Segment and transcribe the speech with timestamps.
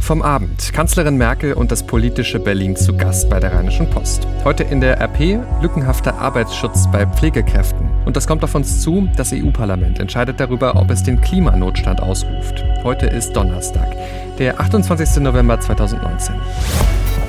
[0.00, 0.72] Vom Abend.
[0.72, 4.26] Kanzlerin Merkel und das politische Berlin zu Gast bei der Rheinischen Post.
[4.44, 7.88] Heute in der RP lückenhafter Arbeitsschutz bei Pflegekräften.
[8.06, 12.64] Und das kommt auf uns zu, das EU-Parlament entscheidet darüber, ob es den Klimanotstand ausruft.
[12.82, 13.94] Heute ist Donnerstag,
[14.38, 15.22] der 28.
[15.22, 16.34] November 2019.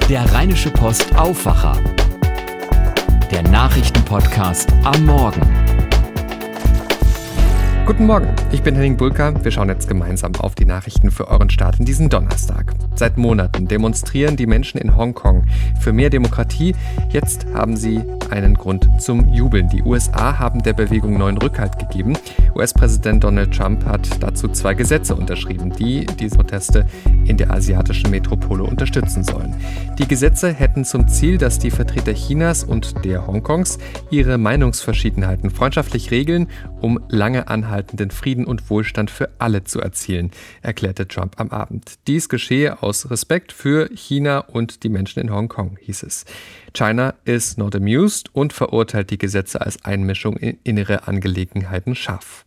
[0.09, 1.77] Der Rheinische Post Aufwacher.
[3.31, 5.70] Der Nachrichtenpodcast am Morgen.
[7.91, 9.33] Guten Morgen, ich bin Henning Bulka.
[9.43, 12.73] Wir schauen jetzt gemeinsam auf die Nachrichten für euren Start in diesen Donnerstag.
[12.95, 15.43] Seit Monaten demonstrieren die Menschen in Hongkong
[15.81, 16.73] für mehr Demokratie.
[17.09, 19.67] Jetzt haben sie einen Grund zum Jubeln.
[19.67, 22.13] Die USA haben der Bewegung neuen Rückhalt gegeben.
[22.55, 26.85] US-Präsident Donald Trump hat dazu zwei Gesetze unterschrieben, die diese Proteste
[27.25, 29.53] in der asiatischen Metropole unterstützen sollen.
[29.97, 33.79] Die Gesetze hätten zum Ziel, dass die Vertreter Chinas und der Hongkongs
[34.11, 36.47] ihre Meinungsverschiedenheiten freundschaftlich regeln,
[36.79, 37.47] um lange
[37.81, 40.31] anhaltenden Frieden und Wohlstand für alle zu erzielen,
[40.61, 41.95] erklärte Trump am Abend.
[42.07, 46.25] Dies geschehe aus Respekt für China und die Menschen in Hongkong, hieß es.
[46.73, 52.45] China is not amused und verurteilt die Gesetze als Einmischung in innere Angelegenheiten scharf.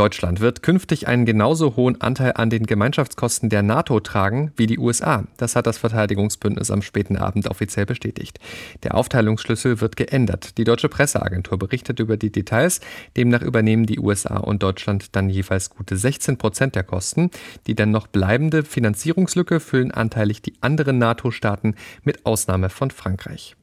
[0.00, 4.78] Deutschland wird künftig einen genauso hohen Anteil an den Gemeinschaftskosten der NATO tragen wie die
[4.78, 5.24] USA.
[5.36, 8.40] Das hat das Verteidigungsbündnis am späten Abend offiziell bestätigt.
[8.82, 10.56] Der Aufteilungsschlüssel wird geändert.
[10.56, 12.80] Die deutsche Presseagentur berichtet über die Details.
[13.14, 17.30] Demnach übernehmen die USA und Deutschland dann jeweils gute 16 Prozent der Kosten.
[17.66, 23.54] Die dann noch bleibende Finanzierungslücke füllen anteilig die anderen NATO-Staaten mit Ausnahme von Frankreich.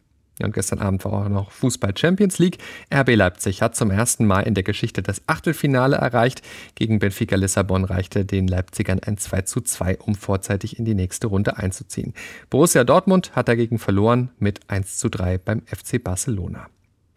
[0.42, 2.58] Und gestern Abend war auch noch Fußball Champions League.
[2.94, 6.42] RB Leipzig hat zum ersten Mal in der Geschichte das Achtelfinale erreicht.
[6.76, 11.28] Gegen Benfica Lissabon reichte den Leipzigern ein 2 zu 2, um vorzeitig in die nächste
[11.28, 12.14] Runde einzuziehen.
[12.50, 16.68] Borussia Dortmund hat dagegen verloren mit 1 zu 3 beim FC Barcelona.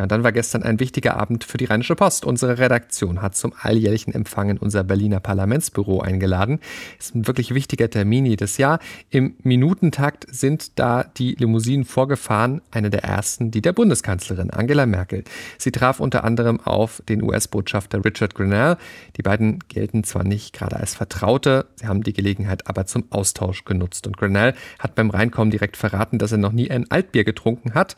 [0.00, 2.24] Ja, dann war gestern ein wichtiger Abend für die Rheinische Post.
[2.24, 6.58] Unsere Redaktion hat zum alljährlichen Empfang in unser Berliner Parlamentsbüro eingeladen.
[6.98, 8.78] Ist ein wirklich wichtiger Termin jedes Jahr.
[9.10, 15.22] Im Minutentakt sind da die Limousinen vorgefahren, eine der ersten, die der Bundeskanzlerin Angela Merkel.
[15.58, 18.78] Sie traf unter anderem auf den US-Botschafter Richard Grinnell.
[19.18, 23.66] Die beiden gelten zwar nicht gerade als Vertraute, sie haben die Gelegenheit aber zum Austausch
[23.66, 24.06] genutzt.
[24.06, 27.96] Und Grinnell hat beim Reinkommen direkt verraten, dass er noch nie ein Altbier getrunken hat.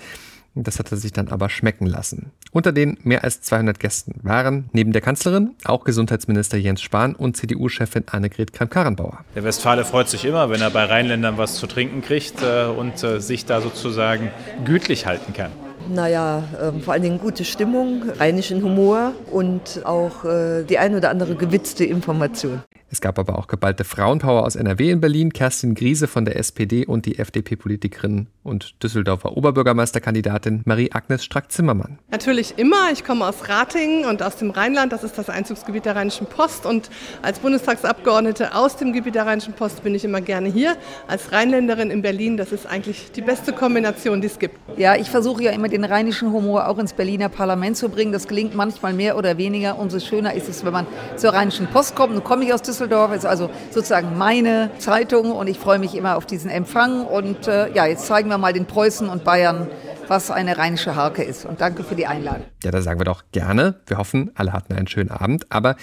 [0.55, 2.31] Das hat er sich dann aber schmecken lassen.
[2.53, 7.37] Unter den mehr als 200 Gästen waren neben der Kanzlerin auch Gesundheitsminister Jens Spahn und
[7.37, 9.25] CDU-Chefin Annegret Kramp-Karrenbauer.
[9.35, 13.03] Der Westfale freut sich immer, wenn er bei Rheinländern was zu trinken kriegt äh, und
[13.03, 14.31] äh, sich da sozusagen
[14.67, 15.53] gütlich halten kann.
[15.89, 21.11] Naja, äh, vor allen Dingen gute Stimmung, rheinischen Humor und auch äh, die ein oder
[21.11, 22.63] andere gewitzte Information.
[22.93, 26.85] Es gab aber auch geballte Frauenpower aus NRW in Berlin, Kerstin Griese von der SPD
[26.85, 31.99] und die FDP-Politikerin und Düsseldorfer Oberbürgermeisterkandidatin Marie-Agnes Strack-Zimmermann.
[32.11, 32.93] Natürlich immer.
[32.93, 34.93] Ich komme aus Ratingen und aus dem Rheinland.
[34.93, 36.67] Das ist das Einzugsgebiet der Rheinischen Post.
[36.67, 36.91] Und
[37.23, 40.77] als Bundestagsabgeordnete aus dem Gebiet der Rheinischen Post bin ich immer gerne hier.
[41.09, 44.59] Als Rheinländerin in Berlin, das ist eigentlich die beste Kombination, die es gibt.
[44.77, 48.13] Ja, ich versuche ja immer den rheinischen Humor auch ins Berliner Parlament zu bringen.
[48.13, 49.79] Das gelingt manchmal mehr oder weniger.
[49.79, 50.87] Umso schöner ist es, wenn man
[51.17, 52.13] zur Rheinischen Post kommt.
[52.13, 52.82] Nun komme ich aus Düsseldorf.
[52.83, 57.07] Düsseldorf ist also sozusagen meine Zeitung und ich freue mich immer auf diesen Empfang.
[57.07, 59.69] Und äh, ja, jetzt zeigen wir mal den Preußen und Bayern,
[60.09, 61.45] was eine rheinische Harke ist.
[61.45, 62.43] Und danke für die Einladung.
[62.65, 63.77] Ja, da sagen wir doch gerne.
[63.87, 65.47] Wir hoffen, alle hatten einen schönen Abend.
[65.53, 65.77] Aber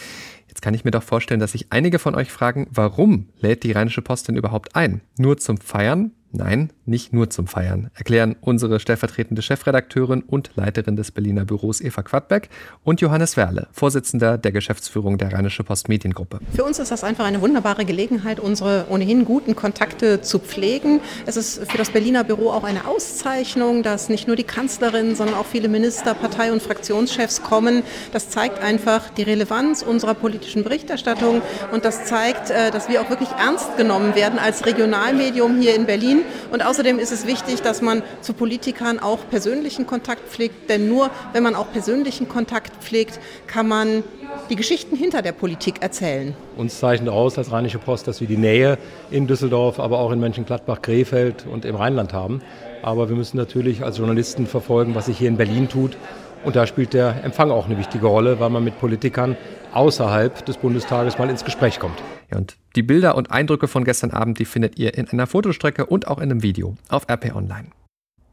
[0.50, 3.72] Jetzt kann ich mir doch vorstellen, dass sich einige von euch fragen, warum lädt die
[3.72, 5.00] Rheinische Post denn überhaupt ein?
[5.18, 6.12] Nur zum Feiern?
[6.32, 12.04] Nein, nicht nur zum Feiern, erklären unsere stellvertretende Chefredakteurin und Leiterin des Berliner Büros Eva
[12.04, 12.50] Quadbeck
[12.84, 16.40] und Johannes Werle, Vorsitzender der Geschäftsführung der Rheinische Post Mediengruppe.
[16.54, 21.00] Für uns ist das einfach eine wunderbare Gelegenheit, unsere ohnehin guten Kontakte zu pflegen.
[21.26, 25.36] Es ist für das Berliner Büro auch eine Auszeichnung, dass nicht nur die Kanzlerin, sondern
[25.36, 27.82] auch viele Minister, Partei- und Fraktionschefs kommen.
[28.14, 31.42] Das zeigt einfach die Relevanz unserer politischen Berichterstattung
[31.72, 35.88] und das zeigt, äh, dass wir auch wirklich ernst genommen werden als Regionalmedium hier in
[35.88, 36.19] Berlin
[36.52, 41.10] und außerdem ist es wichtig, dass man zu Politikern auch persönlichen Kontakt pflegt, denn nur
[41.34, 44.04] wenn man auch persönlichen Kontakt pflegt, kann man
[44.50, 46.36] die Geschichten hinter der Politik erzählen.
[46.58, 48.78] Uns zeichnet aus als Rheinische Post, dass wir die Nähe
[49.12, 52.42] in Düsseldorf, aber auch in Mönchengladbach, Krefeld und im Rheinland haben.
[52.82, 55.98] Aber wir müssen natürlich als Journalisten verfolgen, was sich hier in Berlin tut.
[56.44, 59.36] Und da spielt der Empfang auch eine wichtige Rolle, weil man mit Politikern
[59.74, 62.02] außerhalb des Bundestages mal ins Gespräch kommt.
[62.32, 65.86] Ja, und die Bilder und Eindrücke von gestern Abend, die findet ihr in einer Fotostrecke
[65.86, 67.68] und auch in einem Video auf RP Online.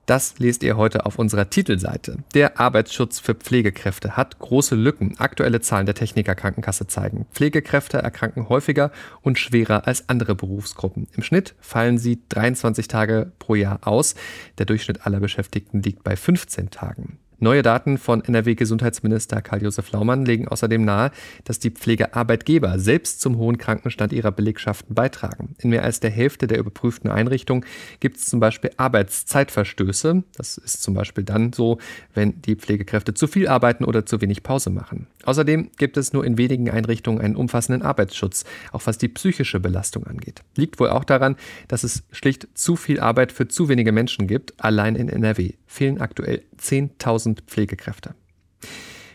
[0.07, 2.19] Das lest ihr heute auf unserer Titelseite.
[2.33, 5.19] Der Arbeitsschutz für Pflegekräfte hat große Lücken.
[5.19, 7.27] Aktuelle Zahlen der Technikerkrankenkasse zeigen.
[7.33, 8.93] Pflegekräfte erkranken häufiger
[9.23, 11.09] und schwerer als andere Berufsgruppen.
[11.17, 14.15] Im Schnitt fallen sie 23 Tage pro Jahr aus.
[14.59, 17.19] Der Durchschnitt aller Beschäftigten liegt bei 15 Tagen.
[17.39, 21.11] Neue Daten von NRW-Gesundheitsminister Karl-Josef Laumann legen außerdem nahe,
[21.45, 25.55] dass die Pflegearbeitgeber selbst zum hohen Krankenstand ihrer Belegschaften beitragen.
[25.59, 27.67] In mehr als der Hälfte der überprüften Einrichtungen
[28.01, 30.25] gibt es zum Beispiel Arbeitszeitverstöße.
[30.35, 31.77] Das ist zum Beispiel dann so,
[32.15, 35.07] wenn die Pflegekräfte zu viel arbeiten oder zu wenig Pause machen.
[35.25, 40.07] Außerdem gibt es nur in wenigen Einrichtungen einen umfassenden Arbeitsschutz, auch was die psychische Belastung
[40.07, 40.43] angeht.
[40.55, 41.37] Liegt wohl auch daran,
[41.69, 44.55] dass es schlicht zu viel Arbeit für zu wenige Menschen gibt.
[44.59, 48.15] Allein in NRW fehlen aktuell 10.000 Pflegekräfte.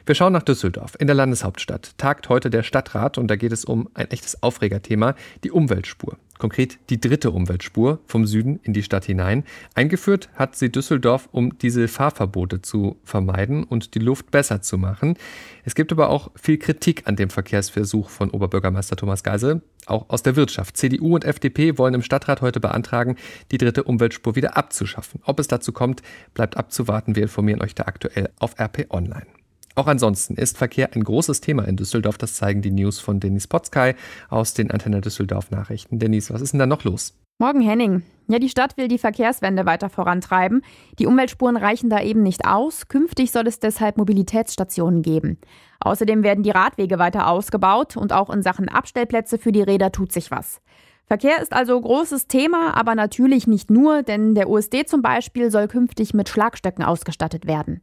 [0.06, 0.95] Wir schauen nach Düsseldorf.
[1.00, 5.15] In der Landeshauptstadt tagt heute der Stadtrat und da geht es um ein echtes Aufregerthema,
[5.44, 6.18] die Umweltspur.
[6.39, 9.44] Konkret die dritte Umweltspur vom Süden in die Stadt hinein.
[9.75, 15.18] Eingeführt hat sie Düsseldorf, um diese Fahrverbote zu vermeiden und die Luft besser zu machen.
[15.65, 20.24] Es gibt aber auch viel Kritik an dem Verkehrsversuch von Oberbürgermeister Thomas Geisel, auch aus
[20.24, 20.77] der Wirtschaft.
[20.77, 23.18] CDU und FDP wollen im Stadtrat heute beantragen,
[23.51, 25.21] die dritte Umweltspur wieder abzuschaffen.
[25.25, 26.01] Ob es dazu kommt,
[26.33, 27.15] bleibt abzuwarten.
[27.15, 29.41] Wir informieren euch da aktuell auf RP Online.
[29.76, 32.18] Auch ansonsten ist Verkehr ein großes Thema in Düsseldorf.
[32.18, 33.96] Das zeigen die News von Denis Potzkei
[34.30, 36.00] aus den Antenne Düsseldorf Nachrichten.
[36.00, 37.14] Denis, was ist denn da noch los?
[37.40, 38.04] Morgen Henning.
[38.28, 40.62] Ja, die Stadt will die Verkehrswende weiter vorantreiben.
[41.00, 42.88] Die Umweltspuren reichen da eben nicht aus.
[42.88, 45.40] Künftig soll es deshalb Mobilitätsstationen geben.
[45.80, 50.12] Außerdem werden die Radwege weiter ausgebaut und auch in Sachen Abstellplätze für die Räder tut
[50.12, 50.62] sich was.
[51.08, 55.68] Verkehr ist also großes Thema, aber natürlich nicht nur, denn der USD zum Beispiel soll
[55.68, 57.82] künftig mit Schlagstöcken ausgestattet werden.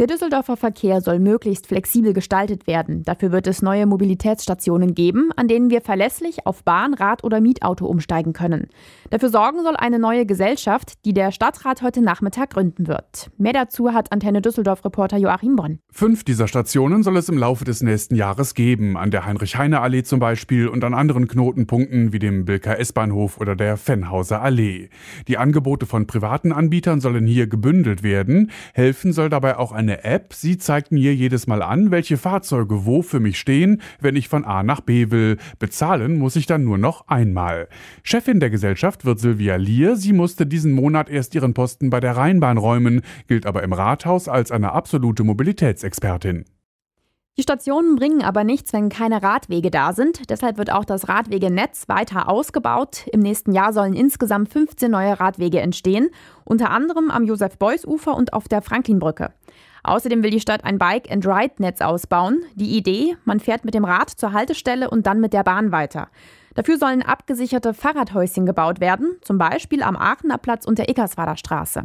[0.00, 3.02] Der Düsseldorfer Verkehr soll möglichst flexibel gestaltet werden.
[3.02, 7.84] Dafür wird es neue Mobilitätsstationen geben, an denen wir verlässlich auf Bahn, Rad oder Mietauto
[7.84, 8.68] umsteigen können.
[9.10, 13.32] Dafür sorgen soll eine neue Gesellschaft, die der Stadtrat heute Nachmittag gründen wird.
[13.38, 15.80] Mehr dazu hat Antenne Düsseldorf-Reporter Joachim Bonn.
[15.90, 20.20] Fünf dieser Stationen soll es im Laufe des nächsten Jahres geben, an der Heinrich-Heine-Allee zum
[20.20, 24.90] Beispiel und an anderen Knotenpunkten wie dem Bilker S-Bahnhof oder der Fennhauser Allee.
[25.26, 28.52] Die Angebote von privaten Anbietern sollen hier gebündelt werden.
[28.74, 30.34] Helfen soll dabei auch eine eine App.
[30.34, 34.44] Sie zeigt mir jedes Mal an, welche Fahrzeuge wo für mich stehen, wenn ich von
[34.44, 35.38] A nach B will.
[35.58, 37.68] Bezahlen muss ich dann nur noch einmal.
[38.02, 39.96] Chefin der Gesellschaft wird Silvia Lier.
[39.96, 44.28] Sie musste diesen Monat erst ihren Posten bei der Rheinbahn räumen, gilt aber im Rathaus
[44.28, 46.44] als eine absolute Mobilitätsexpertin.
[47.38, 50.28] Die Stationen bringen aber nichts, wenn keine Radwege da sind.
[50.28, 53.06] Deshalb wird auch das Radwegenetz weiter ausgebaut.
[53.12, 56.10] Im nächsten Jahr sollen insgesamt 15 neue Radwege entstehen,
[56.44, 59.32] unter anderem am Josef-Beuys-Ufer und auf der Franklinbrücke.
[59.88, 62.42] Außerdem will die Stadt ein Bike-and-Ride-Netz ausbauen.
[62.54, 66.08] Die Idee, man fährt mit dem Rad zur Haltestelle und dann mit der Bahn weiter.
[66.54, 71.84] Dafür sollen abgesicherte Fahrradhäuschen gebaut werden, zum Beispiel am Aachener Platz und der Eckerswader Straße.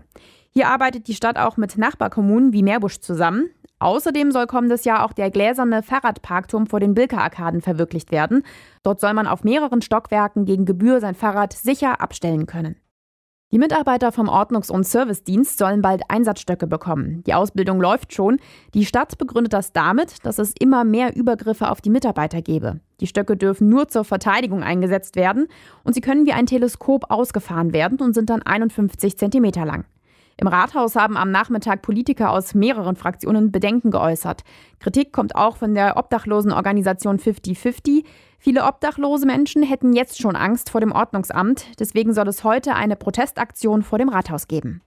[0.49, 3.51] Hier arbeitet die Stadt auch mit Nachbarkommunen wie Meerbusch zusammen.
[3.79, 8.43] Außerdem soll kommendes Jahr auch der gläserne Fahrradparkturm vor den Bilker-Arkaden verwirklicht werden.
[8.83, 12.75] Dort soll man auf mehreren Stockwerken gegen Gebühr sein Fahrrad sicher abstellen können.
[13.53, 17.23] Die Mitarbeiter vom Ordnungs- und Servicedienst sollen bald Einsatzstöcke bekommen.
[17.27, 18.39] Die Ausbildung läuft schon.
[18.73, 22.79] Die Stadt begründet das damit, dass es immer mehr Übergriffe auf die Mitarbeiter gebe.
[22.99, 25.49] Die Stöcke dürfen nur zur Verteidigung eingesetzt werden
[25.83, 29.85] und sie können wie ein Teleskop ausgefahren werden und sind dann 51 Zentimeter lang.
[30.37, 34.43] Im Rathaus haben am Nachmittag Politiker aus mehreren Fraktionen Bedenken geäußert.
[34.79, 38.03] Kritik kommt auch von der Obdachlosenorganisation 50-50.
[38.39, 41.65] Viele obdachlose Menschen hätten jetzt schon Angst vor dem Ordnungsamt.
[41.79, 44.81] Deswegen soll es heute eine Protestaktion vor dem Rathaus geben.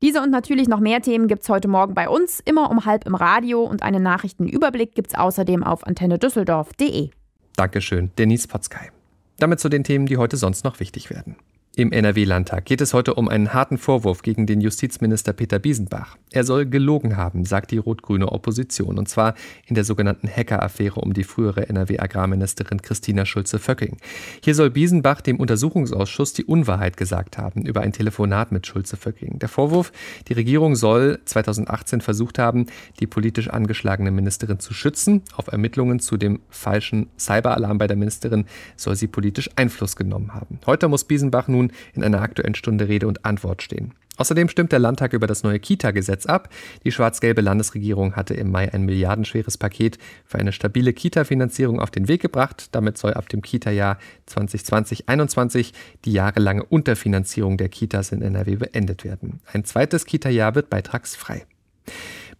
[0.00, 3.04] Diese und natürlich noch mehr Themen gibt es heute Morgen bei uns, immer um halb
[3.04, 7.10] im Radio und einen Nachrichtenüberblick gibt es außerdem auf antennedüsseldorf.de.
[7.56, 8.92] Dankeschön, Denise Potzkei.
[9.38, 11.36] Damit zu den Themen, die heute sonst noch wichtig werden.
[11.78, 16.16] Im NRW-Landtag geht es heute um einen harten Vorwurf gegen den Justizminister Peter Biesenbach.
[16.32, 21.14] Er soll gelogen haben, sagt die rot-grüne Opposition, und zwar in der sogenannten Hacker-Affäre um
[21.14, 23.96] die frühere NRW-Agrarministerin Christina Schulze-Vöcking.
[24.42, 29.38] Hier soll Biesenbach dem Untersuchungsausschuss die Unwahrheit gesagt haben über ein Telefonat mit Schulze-Vöcking.
[29.38, 29.92] Der Vorwurf,
[30.26, 32.66] die Regierung soll 2018 versucht haben,
[32.98, 35.22] die politisch angeschlagene Ministerin zu schützen.
[35.36, 40.58] Auf Ermittlungen zu dem falschen Cyberalarm bei der Ministerin soll sie politisch Einfluss genommen haben.
[40.66, 43.94] Heute muss Biesenbach nun in einer aktuellen Stunde Rede und Antwort stehen.
[44.18, 46.50] Außerdem stimmt der Landtag über das neue Kita-Gesetz ab.
[46.84, 49.96] Die schwarz-gelbe Landesregierung hatte im Mai ein milliardenschweres Paket
[50.26, 52.68] für eine stabile Kita-Finanzierung auf den Weg gebracht.
[52.72, 53.98] Damit soll ab dem Kita-Jahr
[54.28, 55.72] 2020-21
[56.04, 59.40] die jahrelange Unterfinanzierung der Kitas in NRW beendet werden.
[59.52, 61.46] Ein zweites Kita-Jahr wird beitragsfrei.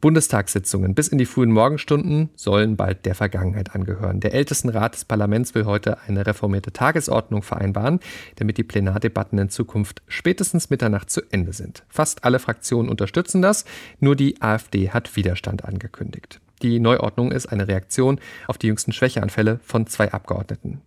[0.01, 4.21] Bundestagssitzungen bis in die frühen Morgenstunden sollen bald der Vergangenheit angehören.
[4.21, 7.99] Der Ältestenrat des Parlaments will heute eine reformierte Tagesordnung vereinbaren,
[8.37, 11.83] damit die Plenardebatten in Zukunft spätestens Mitternacht zu Ende sind.
[11.89, 13.65] Fast alle Fraktionen unterstützen das,
[13.99, 16.41] nur die AfD hat Widerstand angekündigt.
[16.63, 20.81] Die Neuordnung ist eine Reaktion auf die jüngsten Schwächeanfälle von zwei Abgeordneten.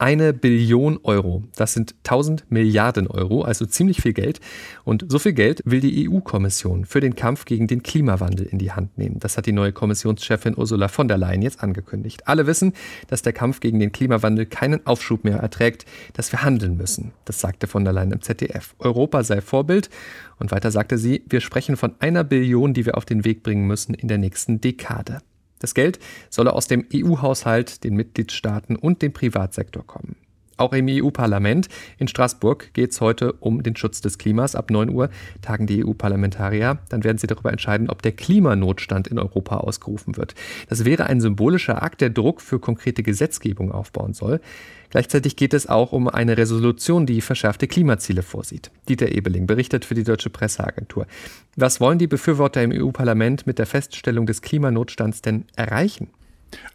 [0.00, 1.42] Eine Billion Euro.
[1.56, 4.38] Das sind 1000 Milliarden Euro, also ziemlich viel Geld.
[4.84, 8.70] Und so viel Geld will die EU-Kommission für den Kampf gegen den Klimawandel in die
[8.70, 9.18] Hand nehmen.
[9.18, 12.28] Das hat die neue Kommissionschefin Ursula von der Leyen jetzt angekündigt.
[12.28, 12.74] Alle wissen,
[13.08, 17.10] dass der Kampf gegen den Klimawandel keinen Aufschub mehr erträgt, dass wir handeln müssen.
[17.24, 18.76] Das sagte von der Leyen im ZDF.
[18.78, 19.90] Europa sei Vorbild.
[20.38, 23.66] Und weiter sagte sie, wir sprechen von einer Billion, die wir auf den Weg bringen
[23.66, 25.22] müssen in der nächsten Dekade.
[25.58, 25.98] Das Geld
[26.30, 30.16] solle aus dem EU-Haushalt, den Mitgliedstaaten und dem Privatsektor kommen.
[30.58, 34.56] Auch im EU-Parlament in Straßburg geht es heute um den Schutz des Klimas.
[34.56, 35.08] Ab 9 Uhr
[35.40, 36.78] tagen die EU-Parlamentarier.
[36.88, 40.34] Dann werden sie darüber entscheiden, ob der Klimanotstand in Europa ausgerufen wird.
[40.68, 44.40] Das wäre ein symbolischer Akt, der Druck für konkrete Gesetzgebung aufbauen soll.
[44.90, 48.72] Gleichzeitig geht es auch um eine Resolution, die verschärfte Klimaziele vorsieht.
[48.88, 51.06] Dieter Ebeling berichtet für die Deutsche Presseagentur.
[51.56, 56.08] Was wollen die Befürworter im EU-Parlament mit der Feststellung des Klimanotstands denn erreichen?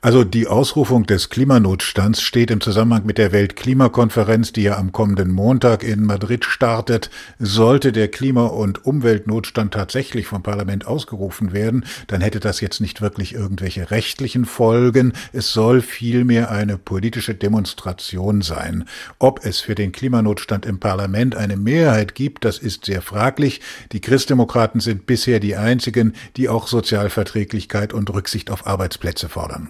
[0.03, 5.31] Also die Ausrufung des Klimanotstands steht im Zusammenhang mit der Weltklimakonferenz, die ja am kommenden
[5.31, 7.09] Montag in Madrid startet.
[7.39, 13.01] Sollte der Klima- und Umweltnotstand tatsächlich vom Parlament ausgerufen werden, dann hätte das jetzt nicht
[13.01, 15.13] wirklich irgendwelche rechtlichen Folgen.
[15.31, 18.83] Es soll vielmehr eine politische Demonstration sein.
[19.19, 23.61] Ob es für den Klimanotstand im Parlament eine Mehrheit gibt, das ist sehr fraglich.
[23.93, 29.62] Die Christdemokraten sind bisher die einzigen, die auch Sozialverträglichkeit und Rücksicht auf Arbeitsplätze fordern.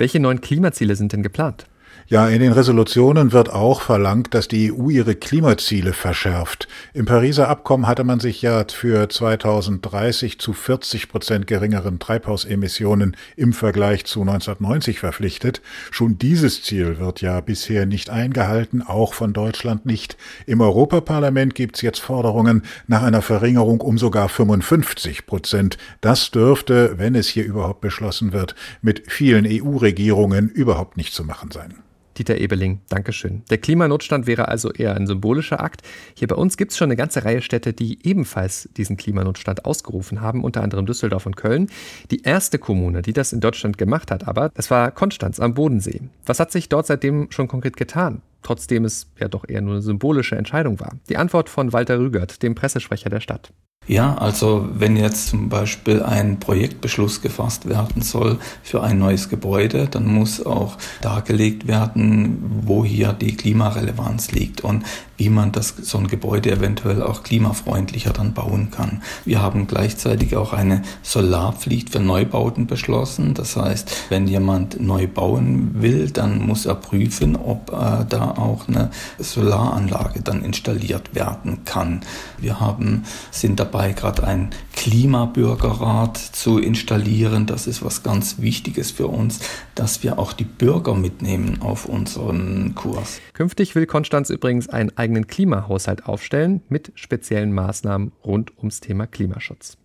[0.00, 1.66] Welche neuen Klimaziele sind denn geplant?
[2.10, 6.66] Ja, in den Resolutionen wird auch verlangt, dass die EU ihre Klimaziele verschärft.
[6.92, 13.52] Im Pariser Abkommen hatte man sich ja für 2030 zu 40 Prozent geringeren Treibhausemissionen im
[13.52, 15.62] Vergleich zu 1990 verpflichtet.
[15.92, 20.16] Schon dieses Ziel wird ja bisher nicht eingehalten, auch von Deutschland nicht.
[20.46, 25.78] Im Europaparlament gibt es jetzt Forderungen nach einer Verringerung um sogar 55 Prozent.
[26.00, 31.52] Das dürfte, wenn es hier überhaupt beschlossen wird, mit vielen EU-Regierungen überhaupt nicht zu machen
[31.52, 31.74] sein.
[32.20, 33.44] Dieter Ebeling, Dankeschön.
[33.48, 35.80] Der Klimanotstand wäre also eher ein symbolischer Akt.
[36.14, 40.20] Hier bei uns gibt es schon eine ganze Reihe Städte, die ebenfalls diesen Klimanotstand ausgerufen
[40.20, 41.70] haben, unter anderem Düsseldorf und Köln.
[42.10, 46.02] Die erste Kommune, die das in Deutschland gemacht hat, aber das war Konstanz am Bodensee.
[46.26, 48.20] Was hat sich dort seitdem schon konkret getan?
[48.42, 50.96] Trotzdem es ja doch eher nur eine symbolische Entscheidung war.
[51.08, 53.50] Die Antwort von Walter Rügert, dem Pressesprecher der Stadt.
[53.90, 59.88] Ja, also wenn jetzt zum Beispiel ein Projektbeschluss gefasst werden soll für ein neues Gebäude,
[59.88, 64.84] dann muss auch dargelegt werden, wo hier die Klimarelevanz liegt und
[65.20, 69.02] wie man das, so ein Gebäude eventuell auch klimafreundlicher dann bauen kann.
[69.26, 73.34] Wir haben gleichzeitig auch eine Solarpflicht für Neubauten beschlossen.
[73.34, 78.66] Das heißt, wenn jemand neu bauen will, dann muss er prüfen, ob äh, da auch
[78.66, 82.00] eine Solaranlage dann installiert werden kann.
[82.38, 87.46] Wir haben, sind dabei, gerade einen Klimabürgerrat zu installieren.
[87.46, 89.40] Das ist was ganz Wichtiges für uns,
[89.74, 93.20] dass wir auch die Bürger mitnehmen auf unseren Kurs.
[93.32, 99.79] Künftig will Konstanz übrigens einen eigenen Klimahaushalt aufstellen mit speziellen Maßnahmen rund ums Thema Klimaschutz.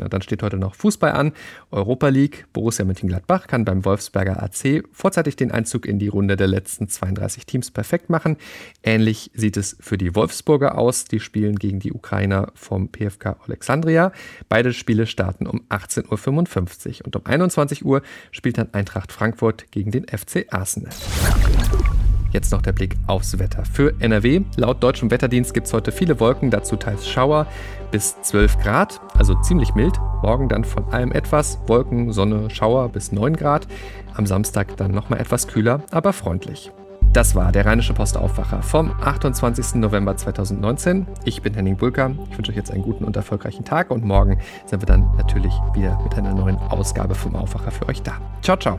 [0.00, 1.32] Ja, dann steht heute noch Fußball an.
[1.70, 2.46] Europa League.
[2.54, 7.44] Borussia Mönchengladbach kann beim Wolfsberger AC vorzeitig den Einzug in die Runde der letzten 32
[7.44, 8.38] Teams perfekt machen.
[8.82, 11.04] Ähnlich sieht es für die Wolfsburger aus.
[11.04, 14.12] Die spielen gegen die Ukrainer vom PFK Alexandria.
[14.48, 19.90] Beide Spiele starten um 18.55 Uhr und um 21 Uhr spielt dann Eintracht Frankfurt gegen
[19.90, 20.94] den FC Arsenal.
[22.32, 23.64] Jetzt noch der Blick aufs Wetter.
[23.64, 27.46] Für NRW, laut deutschem Wetterdienst gibt es heute viele Wolken, dazu teils Schauer
[27.90, 29.98] bis 12 Grad, also ziemlich mild.
[30.22, 33.66] Morgen dann von allem etwas, Wolken, Sonne, Schauer bis 9 Grad.
[34.14, 36.70] Am Samstag dann nochmal etwas kühler, aber freundlich.
[37.12, 39.74] Das war der Rheinische Post Aufwacher vom 28.
[39.76, 41.08] November 2019.
[41.24, 42.12] Ich bin Henning Bulka.
[42.30, 45.52] Ich wünsche euch jetzt einen guten und erfolgreichen Tag und morgen sind wir dann natürlich
[45.74, 48.12] wieder mit einer neuen Ausgabe vom Aufwacher für euch da.
[48.42, 48.78] Ciao, ciao.